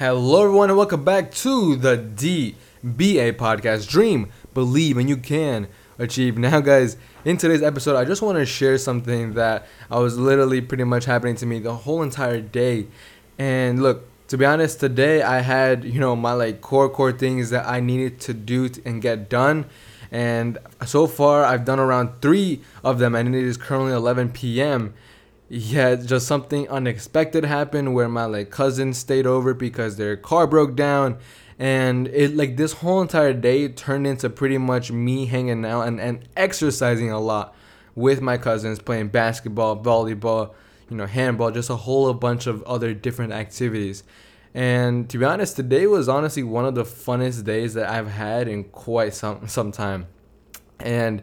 Hello, 0.00 0.44
everyone, 0.44 0.70
and 0.70 0.78
welcome 0.78 1.04
back 1.04 1.30
to 1.30 1.76
the 1.76 1.98
DBA 1.98 3.34
podcast. 3.34 3.86
Dream, 3.86 4.32
believe, 4.54 4.96
and 4.96 5.10
you 5.10 5.18
can 5.18 5.68
achieve. 5.98 6.38
Now, 6.38 6.60
guys, 6.60 6.96
in 7.26 7.36
today's 7.36 7.62
episode, 7.62 7.96
I 7.98 8.06
just 8.06 8.22
want 8.22 8.38
to 8.38 8.46
share 8.46 8.78
something 8.78 9.34
that 9.34 9.66
I 9.90 9.98
was 9.98 10.16
literally 10.16 10.62
pretty 10.62 10.84
much 10.84 11.04
happening 11.04 11.34
to 11.34 11.44
me 11.44 11.58
the 11.58 11.74
whole 11.74 12.02
entire 12.02 12.40
day. 12.40 12.86
And 13.38 13.82
look, 13.82 14.08
to 14.28 14.38
be 14.38 14.46
honest, 14.46 14.80
today 14.80 15.20
I 15.20 15.40
had 15.40 15.84
you 15.84 16.00
know 16.00 16.16
my 16.16 16.32
like 16.32 16.62
core 16.62 16.88
core 16.88 17.12
things 17.12 17.50
that 17.50 17.68
I 17.68 17.80
needed 17.80 18.20
to 18.20 18.32
do 18.32 18.70
and 18.86 19.02
get 19.02 19.28
done. 19.28 19.66
And 20.10 20.56
so 20.86 21.08
far, 21.08 21.44
I've 21.44 21.66
done 21.66 21.78
around 21.78 22.22
three 22.22 22.62
of 22.82 23.00
them, 23.00 23.14
and 23.14 23.34
it 23.34 23.44
is 23.44 23.58
currently 23.58 23.92
11 23.92 24.30
p.m 24.30 24.94
yeah, 25.52 25.96
just 25.96 26.28
something 26.28 26.68
unexpected 26.68 27.44
happened 27.44 27.92
where 27.92 28.08
my 28.08 28.24
like 28.24 28.50
cousin 28.50 28.94
stayed 28.94 29.26
over 29.26 29.52
because 29.52 29.96
their 29.96 30.16
car 30.16 30.46
broke 30.46 30.76
down. 30.76 31.18
And 31.58 32.06
it 32.06 32.36
like 32.36 32.56
this 32.56 32.74
whole 32.74 33.02
entire 33.02 33.32
day 33.32 33.66
turned 33.66 34.06
into 34.06 34.30
pretty 34.30 34.58
much 34.58 34.92
me 34.92 35.26
hanging 35.26 35.64
out 35.64 35.88
and, 35.88 36.00
and 36.00 36.28
exercising 36.36 37.10
a 37.10 37.18
lot 37.18 37.54
with 37.96 38.20
my 38.20 38.38
cousins 38.38 38.78
playing 38.78 39.08
basketball 39.08 39.76
volleyball 39.76 40.54
you 40.88 40.96
know 40.96 41.06
handball 41.06 41.50
just 41.50 41.68
a 41.68 41.76
whole 41.76 42.14
bunch 42.14 42.46
of 42.46 42.62
other 42.62 42.94
different 42.94 43.32
activities. 43.32 44.04
And 44.54 45.10
to 45.10 45.18
be 45.18 45.24
honest 45.24 45.56
today 45.56 45.88
was 45.88 46.08
honestly 46.08 46.44
one 46.44 46.64
of 46.64 46.76
the 46.76 46.84
funnest 46.84 47.44
days 47.44 47.74
that 47.74 47.90
i've 47.90 48.08
had 48.08 48.46
in 48.46 48.64
quite 48.64 49.14
some 49.14 49.48
some 49.48 49.72
time. 49.72 50.06
And 50.78 51.22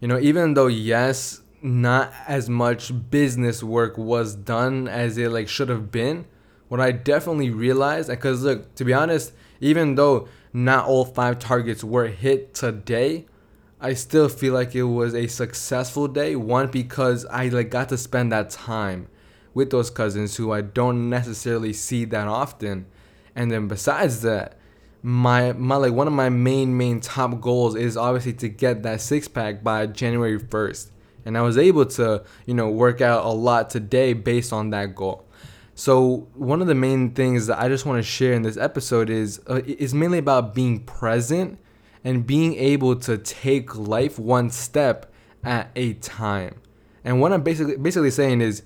you 0.00 0.08
know 0.08 0.18
even 0.18 0.52
though 0.52 0.66
yes 0.66 1.41
not 1.62 2.12
as 2.26 2.48
much 2.48 2.92
business 3.10 3.62
work 3.62 3.96
was 3.96 4.34
done 4.34 4.88
as 4.88 5.16
it 5.16 5.30
like 5.30 5.48
should 5.48 5.68
have 5.68 5.90
been. 5.90 6.26
What 6.68 6.80
i 6.80 6.90
definitely 6.90 7.50
realized 7.50 8.08
because 8.08 8.42
look 8.42 8.74
to 8.76 8.84
be 8.84 8.94
honest 8.94 9.32
even 9.60 9.94
though 9.94 10.26
not 10.52 10.86
all 10.86 11.04
five 11.04 11.38
targets 11.38 11.84
were 11.84 12.06
hit 12.06 12.54
today 12.54 13.26
i 13.80 13.92
still 13.92 14.28
feel 14.28 14.54
like 14.54 14.74
it 14.74 14.84
was 14.84 15.14
a 15.14 15.26
successful 15.26 16.08
day. 16.08 16.34
One 16.34 16.68
because 16.68 17.26
i 17.26 17.48
like 17.48 17.70
got 17.70 17.90
to 17.90 17.98
spend 17.98 18.32
that 18.32 18.50
time 18.50 19.08
with 19.54 19.70
those 19.70 19.90
cousins 19.90 20.36
who 20.36 20.50
i 20.50 20.62
don't 20.62 21.10
necessarily 21.10 21.72
see 21.72 22.04
that 22.06 22.26
often. 22.26 22.86
And 23.34 23.50
then 23.50 23.68
besides 23.68 24.22
that 24.22 24.56
my 25.02 25.52
my 25.52 25.76
like 25.76 25.92
one 25.92 26.06
of 26.06 26.12
my 26.12 26.28
main 26.28 26.76
main 26.76 27.00
top 27.00 27.40
goals 27.40 27.74
is 27.74 27.96
obviously 27.96 28.32
to 28.32 28.48
get 28.48 28.82
that 28.84 29.00
six 29.00 29.26
pack 29.26 29.62
by 29.64 29.84
january 29.84 30.38
1st 30.38 30.90
and 31.24 31.36
I 31.36 31.42
was 31.42 31.58
able 31.58 31.86
to, 31.86 32.24
you 32.46 32.54
know, 32.54 32.68
work 32.68 33.00
out 33.00 33.24
a 33.24 33.30
lot 33.30 33.70
today 33.70 34.12
based 34.12 34.52
on 34.52 34.70
that 34.70 34.94
goal. 34.94 35.26
So 35.74 36.28
one 36.34 36.60
of 36.60 36.66
the 36.66 36.74
main 36.74 37.12
things 37.12 37.46
that 37.46 37.58
I 37.58 37.68
just 37.68 37.86
want 37.86 37.98
to 37.98 38.02
share 38.02 38.34
in 38.34 38.42
this 38.42 38.56
episode 38.56 39.08
is 39.08 39.40
uh, 39.48 39.62
is 39.64 39.94
mainly 39.94 40.18
about 40.18 40.54
being 40.54 40.80
present 40.84 41.58
and 42.04 42.26
being 42.26 42.54
able 42.54 42.96
to 42.96 43.16
take 43.16 43.74
life 43.76 44.18
one 44.18 44.50
step 44.50 45.12
at 45.42 45.70
a 45.74 45.94
time. 45.94 46.60
And 47.04 47.20
what 47.20 47.32
I'm 47.32 47.42
basically 47.42 47.76
basically 47.76 48.10
saying 48.10 48.42
is, 48.42 48.62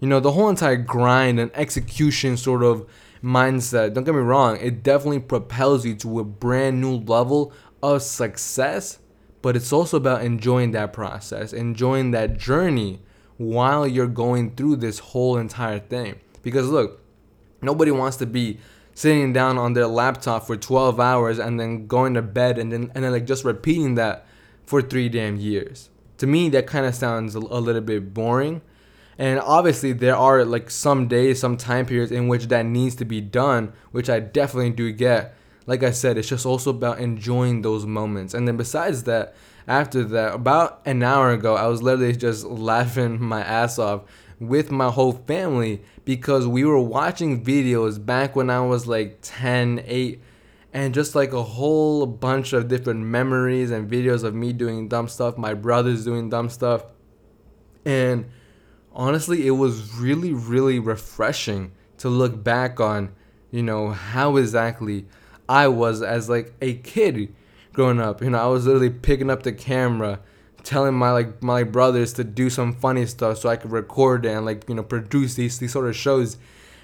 you 0.00 0.08
know, 0.08 0.20
the 0.20 0.32
whole 0.32 0.48
entire 0.48 0.76
grind 0.76 1.38
and 1.38 1.50
execution 1.54 2.36
sort 2.36 2.62
of 2.62 2.86
mindset, 3.22 3.94
don't 3.94 4.04
get 4.04 4.14
me 4.14 4.20
wrong, 4.20 4.58
it 4.60 4.82
definitely 4.82 5.20
propels 5.20 5.86
you 5.86 5.94
to 5.96 6.20
a 6.20 6.24
brand 6.24 6.80
new 6.80 6.96
level 6.96 7.52
of 7.82 8.02
success 8.02 8.98
but 9.42 9.56
it's 9.56 9.72
also 9.72 9.96
about 9.96 10.22
enjoying 10.22 10.72
that 10.72 10.92
process, 10.92 11.52
enjoying 11.52 12.10
that 12.10 12.38
journey 12.38 13.00
while 13.36 13.86
you're 13.86 14.08
going 14.08 14.54
through 14.54 14.76
this 14.76 14.98
whole 14.98 15.36
entire 15.36 15.78
thing. 15.78 16.20
Because 16.42 16.68
look, 16.68 17.00
nobody 17.62 17.90
wants 17.90 18.16
to 18.18 18.26
be 18.26 18.58
sitting 18.94 19.32
down 19.32 19.56
on 19.56 19.74
their 19.74 19.86
laptop 19.86 20.46
for 20.46 20.56
12 20.56 20.98
hours 20.98 21.38
and 21.38 21.58
then 21.58 21.86
going 21.86 22.14
to 22.14 22.22
bed 22.22 22.58
and 22.58 22.72
then 22.72 22.90
and 22.94 23.04
then 23.04 23.12
like 23.12 23.26
just 23.26 23.44
repeating 23.44 23.94
that 23.94 24.26
for 24.66 24.82
3 24.82 25.08
damn 25.08 25.36
years. 25.36 25.88
To 26.18 26.26
me 26.26 26.48
that 26.50 26.66
kind 26.66 26.84
of 26.84 26.94
sounds 26.94 27.36
a, 27.36 27.38
a 27.38 27.60
little 27.60 27.80
bit 27.80 28.12
boring. 28.12 28.60
And 29.16 29.40
obviously 29.40 29.92
there 29.92 30.16
are 30.16 30.44
like 30.44 30.70
some 30.70 31.06
days, 31.08 31.40
some 31.40 31.56
time 31.56 31.86
periods 31.86 32.12
in 32.12 32.28
which 32.28 32.48
that 32.48 32.66
needs 32.66 32.96
to 32.96 33.04
be 33.04 33.20
done, 33.20 33.72
which 33.92 34.10
I 34.10 34.20
definitely 34.20 34.70
do 34.70 34.90
get 34.92 35.34
like 35.68 35.82
I 35.82 35.90
said, 35.90 36.16
it's 36.16 36.28
just 36.28 36.46
also 36.46 36.70
about 36.70 36.98
enjoying 36.98 37.60
those 37.60 37.84
moments. 37.84 38.32
And 38.32 38.48
then 38.48 38.56
besides 38.56 39.04
that, 39.04 39.34
after 39.66 40.02
that, 40.02 40.34
about 40.34 40.80
an 40.86 41.02
hour 41.02 41.30
ago, 41.30 41.56
I 41.56 41.66
was 41.66 41.82
literally 41.82 42.16
just 42.16 42.46
laughing 42.46 43.22
my 43.22 43.42
ass 43.42 43.78
off 43.78 44.04
with 44.40 44.70
my 44.70 44.90
whole 44.90 45.12
family 45.12 45.82
because 46.06 46.46
we 46.46 46.64
were 46.64 46.80
watching 46.80 47.44
videos 47.44 48.02
back 48.02 48.34
when 48.34 48.48
I 48.48 48.62
was 48.62 48.86
like 48.86 49.18
10, 49.20 49.84
8, 49.84 50.22
and 50.72 50.94
just 50.94 51.14
like 51.14 51.34
a 51.34 51.42
whole 51.42 52.06
bunch 52.06 52.54
of 52.54 52.68
different 52.68 53.00
memories 53.00 53.70
and 53.70 53.90
videos 53.90 54.24
of 54.24 54.34
me 54.34 54.54
doing 54.54 54.88
dumb 54.88 55.06
stuff, 55.06 55.36
my 55.36 55.52
brothers 55.52 56.02
doing 56.02 56.30
dumb 56.30 56.48
stuff. 56.48 56.86
And 57.84 58.30
honestly, 58.94 59.46
it 59.46 59.50
was 59.50 59.92
really, 59.96 60.32
really 60.32 60.78
refreshing 60.78 61.72
to 61.98 62.08
look 62.08 62.42
back 62.42 62.80
on, 62.80 63.14
you 63.50 63.62
know, 63.62 63.90
how 63.90 64.36
exactly 64.36 65.04
I 65.48 65.68
was 65.68 66.02
as 66.02 66.28
like 66.28 66.52
a 66.60 66.74
kid 66.74 67.34
growing 67.72 68.00
up. 68.00 68.20
You 68.22 68.30
know, 68.30 68.38
I 68.38 68.46
was 68.46 68.66
literally 68.66 68.90
picking 68.90 69.30
up 69.30 69.44
the 69.44 69.52
camera, 69.52 70.20
telling 70.62 70.94
my 70.94 71.12
like 71.12 71.42
my 71.42 71.62
brothers 71.62 72.12
to 72.14 72.24
do 72.24 72.50
some 72.50 72.72
funny 72.72 73.06
stuff 73.06 73.38
so 73.38 73.48
I 73.48 73.56
could 73.56 73.72
record 73.72 74.26
and 74.26 74.44
like 74.44 74.68
you 74.68 74.74
know 74.74 74.82
produce 74.82 75.34
these 75.34 75.58
these 75.58 75.72
sort 75.72 75.86
of 75.86 75.96
shows. 75.96 76.36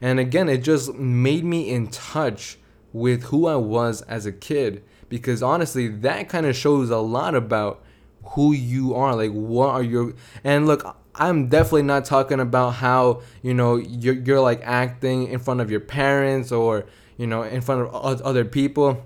And 0.00 0.18
again, 0.20 0.48
it 0.48 0.58
just 0.58 0.94
made 0.94 1.44
me 1.44 1.70
in 1.70 1.88
touch 1.88 2.58
with 2.92 3.24
who 3.24 3.46
I 3.46 3.56
was 3.56 4.02
as 4.02 4.26
a 4.26 4.32
kid 4.32 4.82
because 5.08 5.42
honestly, 5.42 5.88
that 5.88 6.28
kind 6.28 6.46
of 6.46 6.56
shows 6.56 6.90
a 6.90 6.98
lot 6.98 7.34
about 7.34 7.84
who 8.30 8.52
you 8.52 8.94
are. 8.94 9.14
Like, 9.14 9.32
what 9.32 9.70
are 9.70 9.82
your 9.82 10.14
and 10.42 10.66
look. 10.66 10.96
I'm 11.20 11.48
definitely 11.48 11.82
not 11.82 12.04
talking 12.04 12.38
about 12.38 12.74
how 12.74 13.22
you 13.42 13.52
know 13.52 13.74
you're, 13.74 14.14
you're 14.14 14.40
like 14.40 14.60
acting 14.62 15.26
in 15.26 15.40
front 15.40 15.60
of 15.60 15.68
your 15.68 15.80
parents 15.80 16.52
or 16.52 16.86
you 17.18 17.26
know, 17.26 17.42
in 17.42 17.60
front 17.60 17.82
of 17.82 18.22
other 18.22 18.44
people. 18.46 19.04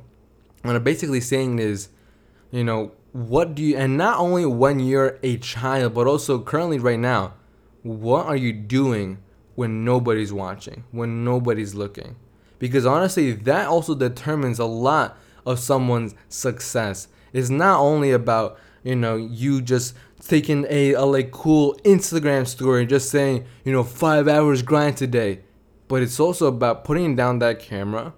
What 0.63 0.77
I'm 0.77 0.85
basically 0.85 1.21
saying 1.21 1.59
is, 1.59 1.89
you 2.53 2.63
know, 2.63 2.93
what 3.11 3.55
do 3.57 3.63
you, 3.63 3.77
and 3.77 3.97
not 3.97 4.19
only 4.19 4.47
when 4.47 4.79
you're 4.79 5.19
a 5.23 5.39
child, 5.39 5.95
but 5.95 6.07
also 6.07 6.41
currently 6.41 6.79
right 6.79 6.99
now, 6.99 7.35
what 7.83 8.27
are 8.27 8.37
you 8.37 8.53
doing 8.53 9.19
when 9.55 9.85
nobody's 9.85 10.33
watching, 10.33 10.85
when 10.93 11.25
nobody's 11.25 11.75
looking? 11.75 12.17
Because 12.59 12.87
honestly, 12.87 13.33
that 13.33 13.67
also 13.67 13.95
determines 13.95 14.61
a 14.61 14.65
lot 14.65 15.19
of 15.45 15.59
someone's 15.59 16.15
success. 16.29 17.09
It's 17.33 17.51
not 17.51 17.81
only 17.81 18.13
about, 18.13 18.59
you 18.85 18.95
know, 18.95 19.17
you 19.17 19.61
just 19.61 19.97
taking 20.25 20.65
a, 20.71 20.93
a 20.93 21.03
like 21.05 21.33
cool 21.33 21.77
Instagram 21.85 22.47
story, 22.47 22.83
and 22.83 22.89
just 22.89 23.11
saying, 23.11 23.45
you 23.65 23.73
know, 23.73 23.83
five 23.83 24.29
hours 24.29 24.63
grind 24.63 24.97
today 24.97 25.41
but 25.93 26.01
it's 26.01 26.19
also 26.19 26.47
about 26.47 26.85
putting 26.85 27.15
down 27.15 27.39
that 27.39 27.59
camera, 27.59 28.15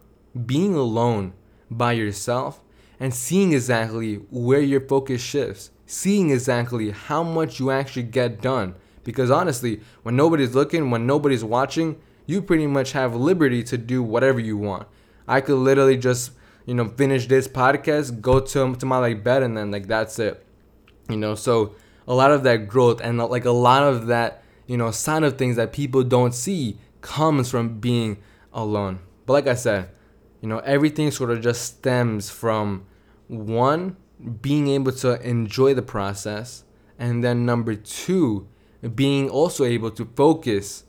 being 0.46 0.76
alone 0.76 1.32
by 1.68 1.90
yourself, 1.90 2.62
and 3.00 3.12
seeing 3.12 3.52
exactly 3.52 4.14
where 4.30 4.60
your 4.60 4.80
focus 4.80 5.20
shifts, 5.20 5.72
seeing 5.84 6.30
exactly 6.30 6.92
how 6.92 7.24
much 7.24 7.58
you 7.58 7.72
actually 7.72 8.04
get 8.04 8.40
done. 8.40 8.76
Because 9.02 9.28
honestly, 9.28 9.80
when 10.04 10.14
nobody's 10.14 10.54
looking, 10.54 10.88
when 10.92 11.04
nobody's 11.04 11.42
watching, 11.42 12.00
you 12.26 12.40
pretty 12.40 12.68
much 12.68 12.92
have 12.92 13.16
liberty 13.16 13.64
to 13.64 13.76
do 13.76 14.04
whatever 14.04 14.38
you 14.38 14.56
want. 14.56 14.86
I 15.26 15.40
could 15.40 15.56
literally 15.56 15.96
just, 15.96 16.30
you 16.66 16.74
know, 16.74 16.86
finish 16.86 17.26
this 17.26 17.48
podcast, 17.48 18.20
go 18.20 18.38
to, 18.38 18.76
to 18.76 18.86
my 18.86 18.98
like 18.98 19.24
bed, 19.24 19.42
and 19.42 19.56
then 19.56 19.72
like 19.72 19.88
that's 19.88 20.20
it. 20.20 20.46
You 21.10 21.16
know, 21.16 21.34
so 21.34 21.74
a 22.06 22.14
lot 22.14 22.30
of 22.30 22.44
that 22.44 22.68
growth 22.68 23.00
and 23.00 23.18
like 23.18 23.46
a 23.46 23.50
lot 23.50 23.82
of 23.82 24.06
that, 24.06 24.44
you 24.68 24.76
know, 24.76 24.92
sign 24.92 25.24
of 25.24 25.36
things 25.38 25.56
that 25.56 25.72
people 25.72 26.04
don't 26.04 26.36
see 26.36 26.78
comes 27.04 27.50
from 27.50 27.78
being 27.78 28.16
alone. 28.52 28.98
But 29.26 29.34
like 29.34 29.46
I 29.46 29.54
said, 29.54 29.90
you 30.40 30.48
know, 30.48 30.58
everything 30.60 31.10
sort 31.10 31.30
of 31.30 31.40
just 31.40 31.62
stems 31.62 32.30
from 32.30 32.86
one, 33.28 33.96
being 34.40 34.68
able 34.68 34.92
to 34.92 35.20
enjoy 35.22 35.74
the 35.74 35.82
process, 35.82 36.64
and 36.98 37.22
then 37.22 37.44
number 37.46 37.74
two, 37.74 38.48
being 38.94 39.28
also 39.28 39.64
able 39.64 39.90
to 39.92 40.06
focus 40.16 40.84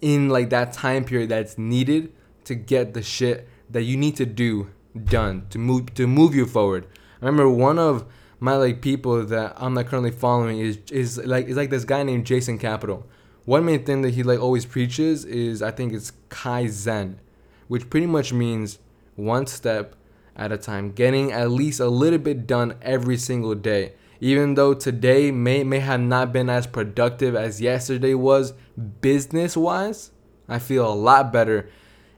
in 0.00 0.28
like 0.28 0.50
that 0.50 0.72
time 0.72 1.04
period 1.04 1.28
that's 1.28 1.56
needed 1.56 2.12
to 2.44 2.54
get 2.54 2.94
the 2.94 3.02
shit 3.02 3.48
that 3.68 3.82
you 3.82 3.96
need 3.96 4.16
to 4.16 4.26
do 4.26 4.70
done 5.04 5.46
to 5.50 5.58
move 5.58 5.94
to 5.94 6.06
move 6.06 6.34
you 6.34 6.46
forward. 6.46 6.86
I 7.22 7.26
remember 7.26 7.48
one 7.48 7.78
of 7.78 8.06
my 8.40 8.56
like 8.56 8.80
people 8.80 9.24
that 9.24 9.54
I'm 9.56 9.74
like 9.74 9.88
currently 9.88 10.10
following 10.10 10.58
is 10.58 10.78
is 10.90 11.18
like 11.18 11.46
is 11.46 11.56
like 11.56 11.70
this 11.70 11.84
guy 11.84 12.02
named 12.02 12.26
Jason 12.26 12.58
Capital 12.58 13.06
one 13.50 13.64
main 13.64 13.84
thing 13.84 14.02
that 14.02 14.14
he 14.14 14.22
like 14.22 14.38
always 14.38 14.64
preaches 14.64 15.24
is 15.24 15.60
I 15.60 15.72
think 15.72 15.92
it's 15.92 16.12
kaizen, 16.28 17.16
which 17.66 17.90
pretty 17.90 18.06
much 18.06 18.32
means 18.32 18.78
one 19.16 19.48
step 19.48 19.96
at 20.36 20.52
a 20.52 20.56
time, 20.56 20.92
getting 20.92 21.32
at 21.32 21.50
least 21.50 21.80
a 21.80 21.88
little 21.88 22.20
bit 22.20 22.46
done 22.46 22.76
every 22.80 23.16
single 23.16 23.56
day. 23.56 23.94
Even 24.20 24.54
though 24.54 24.72
today 24.72 25.32
may 25.32 25.64
may 25.64 25.80
have 25.80 25.98
not 25.98 26.32
been 26.32 26.48
as 26.48 26.68
productive 26.68 27.34
as 27.34 27.60
yesterday 27.60 28.14
was 28.14 28.52
business 29.00 29.56
wise, 29.56 30.12
I 30.48 30.60
feel 30.60 30.86
a 30.86 30.94
lot 30.94 31.32
better 31.32 31.68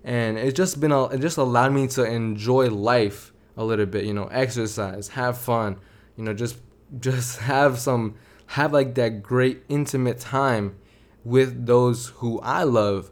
and 0.04 0.36
it's 0.36 0.54
just 0.54 0.80
been 0.80 0.92
a, 0.92 1.04
it 1.06 1.22
just 1.22 1.38
allowed 1.38 1.72
me 1.72 1.86
to 1.86 2.04
enjoy 2.04 2.68
life 2.68 3.32
a 3.56 3.64
little 3.64 3.86
bit. 3.86 4.04
You 4.04 4.12
know, 4.12 4.26
exercise, 4.26 5.08
have 5.08 5.38
fun. 5.38 5.78
You 6.18 6.24
know, 6.24 6.34
just 6.34 6.58
just 7.00 7.38
have 7.52 7.78
some 7.78 8.16
have 8.48 8.74
like 8.74 8.96
that 8.96 9.22
great 9.22 9.62
intimate 9.70 10.20
time 10.20 10.76
with 11.24 11.66
those 11.66 12.08
who 12.08 12.40
I 12.40 12.64
love 12.64 13.10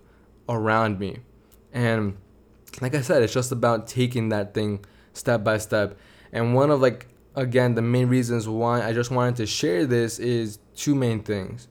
around 0.49 0.99
me. 0.99 1.19
And 1.73 2.17
like 2.81 2.95
I 2.95 3.01
said, 3.03 3.23
it's 3.23 3.33
just 3.33 3.53
about 3.53 3.87
taking 3.87 4.31
that 4.31 4.55
thing 4.55 4.85
step 5.13 5.45
by 5.45 5.59
step. 5.59 5.99
And 6.33 6.55
one 6.55 6.71
of 6.71 6.81
like 6.81 7.07
again 7.37 7.75
the 7.75 7.83
main 7.83 8.09
reasons 8.09 8.49
why 8.49 8.83
I 8.83 8.93
just 8.93 9.11
wanted 9.11 9.37
to 9.37 9.47
share 9.47 9.87
this 9.87 10.19
is 10.19 10.59
two 10.75 10.95
main 10.95 11.23
things. 11.23 11.69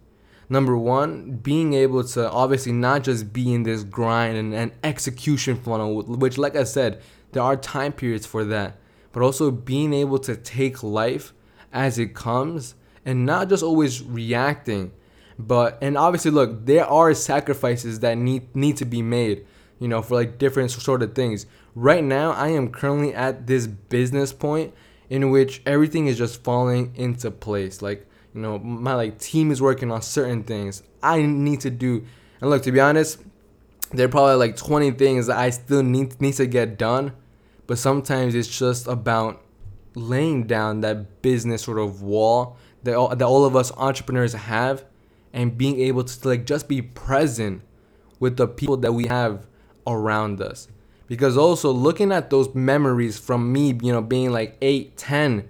Number 0.51 0.75
one, 0.75 1.33
being 1.33 1.73
able 1.73 2.03
to 2.03 2.29
obviously 2.31 2.71
not 2.71 3.03
just 3.03 3.31
be 3.31 3.53
in 3.53 3.63
this 3.63 3.83
grind 3.83 4.35
and, 4.35 4.53
and 4.53 4.71
execution 4.83 5.55
funnel, 5.55 6.01
which, 6.01 6.39
like 6.39 6.55
I 6.55 6.63
said, 6.63 7.01
there 7.33 7.43
are 7.43 7.55
time 7.55 7.91
periods 7.91 8.25
for 8.25 8.43
that, 8.45 8.77
but 9.11 9.21
also 9.21 9.51
being 9.51 9.93
able 9.93 10.17
to 10.19 10.35
take 10.35 10.81
life 10.81 11.33
as 11.71 11.99
it 11.99 12.15
comes 12.15 12.73
and 13.05 13.27
not 13.27 13.49
just 13.49 13.61
always 13.61 14.01
reacting 14.01 14.91
but 15.39 15.77
and 15.81 15.97
obviously 15.97 16.29
look 16.29 16.65
there 16.65 16.85
are 16.85 17.13
sacrifices 17.13 18.01
that 18.01 18.17
need 18.17 18.53
need 18.53 18.75
to 18.75 18.83
be 18.83 19.01
made 19.01 19.45
you 19.79 19.87
know 19.87 20.01
for 20.01 20.15
like 20.15 20.37
different 20.37 20.69
sort 20.69 21.01
of 21.01 21.15
things. 21.15 21.45
Right 21.75 22.03
now 22.03 22.31
i 22.31 22.49
am 22.49 22.71
currently 22.71 23.13
at 23.13 23.47
this 23.47 23.65
business 23.65 24.33
point 24.33 24.73
in 25.09 25.31
which 25.31 25.61
everything 25.65 26.07
is 26.07 26.17
just 26.17 26.43
falling 26.43 26.93
into 26.95 27.31
place. 27.31 27.81
Like 27.81 28.05
you 28.35 28.41
know 28.41 28.59
my 28.59 28.93
like 28.93 29.17
team 29.17 29.49
is 29.49 29.61
working 29.61 29.91
on 29.91 30.01
certain 30.01 30.43
things. 30.43 30.83
I 31.01 31.21
need 31.21 31.61
to 31.61 31.69
do 31.69 32.05
and 32.41 32.49
look 32.49 32.63
to 32.63 32.71
be 32.71 32.81
honest 32.81 33.19
there 33.91 34.05
are 34.05 34.09
probably 34.09 34.35
like 34.35 34.55
20 34.55 34.91
things 34.91 35.25
that 35.25 35.37
i 35.37 35.49
still 35.49 35.81
need 35.81 36.19
need 36.19 36.33
to 36.33 36.45
get 36.45 36.77
done. 36.77 37.13
But 37.65 37.77
sometimes 37.77 38.35
it's 38.35 38.47
just 38.47 38.87
about 38.87 39.41
laying 39.95 40.47
down 40.47 40.81
that 40.81 41.21
business 41.21 41.63
sort 41.63 41.79
of 41.79 42.01
wall 42.01 42.57
that 42.83 42.95
all, 42.95 43.15
that 43.15 43.25
all 43.25 43.45
of 43.45 43.55
us 43.55 43.71
entrepreneurs 43.77 44.33
have 44.33 44.83
and 45.33 45.57
being 45.57 45.79
able 45.79 46.03
to 46.03 46.27
like 46.27 46.45
just 46.45 46.67
be 46.67 46.81
present 46.81 47.61
with 48.19 48.37
the 48.37 48.47
people 48.47 48.77
that 48.77 48.93
we 48.93 49.07
have 49.07 49.47
around 49.87 50.41
us. 50.41 50.67
Because 51.07 51.37
also 51.37 51.71
looking 51.71 52.11
at 52.11 52.29
those 52.29 52.53
memories 52.53 53.17
from 53.17 53.51
me 53.51 53.77
you 53.81 53.91
know 53.91 54.01
being 54.01 54.31
like 54.31 54.57
8 54.61 54.95
10 54.97 55.49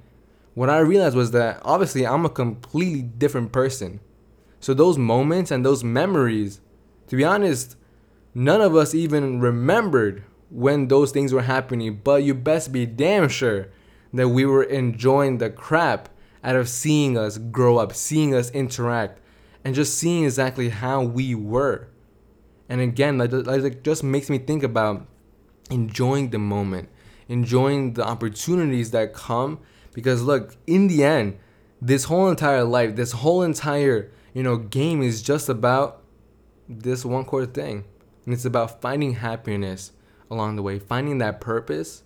what 0.53 0.69
i 0.69 0.79
realized 0.79 1.15
was 1.15 1.31
that 1.31 1.61
obviously 1.63 2.05
i'm 2.05 2.25
a 2.25 2.29
completely 2.29 3.01
different 3.01 3.51
person. 3.51 3.99
So 4.59 4.73
those 4.73 4.97
moments 4.97 5.51
and 5.51 5.65
those 5.65 5.83
memories 5.83 6.61
to 7.07 7.15
be 7.15 7.23
honest 7.23 7.75
none 8.33 8.61
of 8.61 8.75
us 8.75 8.93
even 8.93 9.39
remembered 9.39 10.23
when 10.49 10.87
those 10.87 11.11
things 11.11 11.33
were 11.33 11.41
happening. 11.43 11.99
But 12.03 12.23
you 12.23 12.33
best 12.33 12.71
be 12.71 12.85
damn 12.85 13.29
sure 13.29 13.67
that 14.13 14.29
we 14.29 14.45
were 14.45 14.63
enjoying 14.63 15.37
the 15.37 15.49
crap 15.49 16.09
out 16.43 16.55
of 16.55 16.69
seeing 16.69 17.17
us 17.17 17.37
grow 17.37 17.77
up 17.77 17.93
seeing 17.93 18.33
us 18.33 18.49
interact 18.51 19.19
and 19.69 19.75
just 19.75 19.99
seeing 19.99 20.23
exactly 20.23 20.69
how 20.69 21.03
we 21.03 21.35
were. 21.35 21.89
And 22.69 22.81
again, 22.81 23.19
that, 23.19 23.29
that 23.29 23.83
just 23.83 24.03
makes 24.03 24.27
me 24.27 24.39
think 24.39 24.63
about 24.63 25.05
enjoying 25.69 26.31
the 26.31 26.39
moment, 26.39 26.89
enjoying 27.27 27.93
the 27.93 28.03
opportunities 28.03 28.89
that 28.89 29.13
come. 29.13 29.59
Because 29.93 30.23
look, 30.23 30.57
in 30.65 30.87
the 30.87 31.03
end, 31.03 31.37
this 31.79 32.05
whole 32.05 32.31
entire 32.31 32.63
life, 32.63 32.95
this 32.95 33.11
whole 33.11 33.43
entire 33.43 34.09
you 34.33 34.41
know 34.41 34.57
game 34.57 35.03
is 35.03 35.21
just 35.21 35.49
about 35.49 36.01
this 36.67 37.05
one 37.05 37.23
core 37.25 37.45
thing, 37.45 37.85
and 38.25 38.33
it's 38.33 38.45
about 38.45 38.81
finding 38.81 39.13
happiness 39.13 39.91
along 40.31 40.55
the 40.55 40.63
way, 40.63 40.79
finding 40.79 41.19
that 41.19 41.39
purpose, 41.39 42.01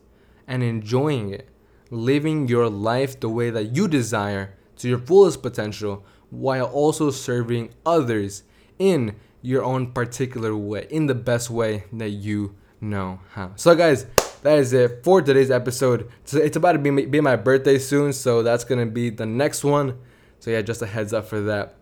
and 0.49 0.63
enjoying 0.63 1.33
it, 1.33 1.47
living 1.89 2.49
your 2.49 2.69
life 2.69 3.21
the 3.21 3.29
way 3.29 3.49
that 3.49 3.73
you 3.73 3.87
desire 3.87 4.53
to 4.75 4.89
your 4.89 4.99
fullest 4.99 5.41
potential 5.41 6.03
while 6.33 6.65
also 6.65 7.11
serving 7.11 7.69
others 7.85 8.43
in 8.79 9.15
your 9.41 9.63
own 9.63 9.91
particular 9.91 10.55
way, 10.55 10.87
in 10.89 11.05
the 11.05 11.13
best 11.15 11.49
way 11.49 11.83
that 11.93 12.09
you 12.09 12.55
know 12.81 13.19
how. 13.31 13.51
So, 13.55 13.75
guys, 13.75 14.07
that 14.41 14.57
is 14.57 14.73
it 14.73 15.03
for 15.03 15.21
today's 15.21 15.51
episode. 15.51 16.09
So 16.25 16.39
it's 16.39 16.57
about 16.57 16.73
to 16.73 16.79
be, 16.79 17.05
be 17.05 17.21
my 17.21 17.35
birthday 17.35 17.77
soon, 17.77 18.13
so 18.13 18.41
that's 18.41 18.63
gonna 18.63 18.87
be 18.87 19.09
the 19.09 19.25
next 19.25 19.63
one. 19.63 19.99
So, 20.39 20.49
yeah, 20.49 20.61
just 20.61 20.81
a 20.81 20.87
heads 20.87 21.13
up 21.13 21.27
for 21.27 21.39
that. 21.41 21.75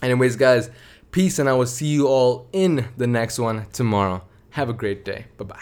Anyways, 0.00 0.36
guys, 0.36 0.70
peace, 1.10 1.38
and 1.38 1.48
I 1.48 1.52
will 1.52 1.66
see 1.66 1.86
you 1.86 2.08
all 2.08 2.48
in 2.52 2.88
the 2.96 3.06
next 3.06 3.38
one 3.38 3.66
tomorrow. 3.72 4.24
Have 4.50 4.68
a 4.68 4.74
great 4.74 5.04
day. 5.04 5.26
Bye 5.36 5.44
bye. 5.44 5.60